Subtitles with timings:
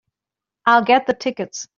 [0.65, 1.67] I'll get the tickets.